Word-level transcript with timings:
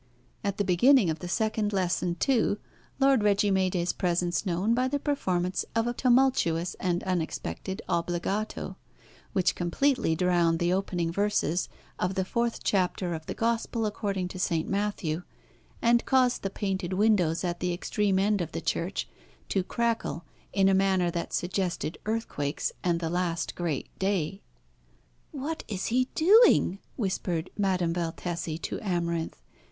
At 0.43 0.57
the 0.57 0.63
beginning 0.63 1.11
of 1.11 1.19
the 1.19 1.27
second 1.27 1.71
lesson, 1.73 2.15
too, 2.15 2.57
Lord 2.99 3.21
Reggie 3.21 3.51
made 3.51 3.75
his 3.75 3.93
presence 3.93 4.47
known 4.47 4.73
by 4.73 4.87
the 4.87 4.97
performance 4.97 5.63
of 5.75 5.85
a 5.85 5.93
tumultuous 5.93 6.73
and 6.79 7.03
unexpected 7.03 7.83
obligato, 7.87 8.77
which 9.33 9.53
completely 9.53 10.15
drowned 10.15 10.57
the 10.57 10.73
opening 10.73 11.11
verses 11.11 11.69
of 11.99 12.15
the 12.15 12.25
fourth 12.25 12.63
chapter 12.63 13.13
of 13.13 13.27
the 13.27 13.35
Gospel 13.35 13.85
according 13.85 14.27
to 14.29 14.39
St. 14.39 14.67
Matthew, 14.67 15.21
and 15.83 16.03
caused 16.03 16.41
the 16.41 16.49
painted 16.49 16.93
windows 16.93 17.43
at 17.43 17.59
the 17.59 17.71
extreme 17.71 18.17
end 18.17 18.41
of 18.41 18.53
the 18.53 18.59
church 18.59 19.07
to 19.49 19.61
crackle 19.63 20.25
in 20.51 20.67
a 20.67 20.73
manner 20.73 21.11
that 21.11 21.31
suggested 21.31 21.99
earthquakes 22.07 22.71
and 22.83 22.99
the 22.99 23.09
last 23.11 23.53
great 23.53 23.89
day. 23.99 24.41
"What 25.29 25.63
is 25.67 25.85
he 25.93 26.09
doing?" 26.15 26.79
whispered 26.95 27.51
Madame 27.55 27.93
Valtesi 27.93 28.57
to 28.63 28.79
Amarinth. 28.79 29.43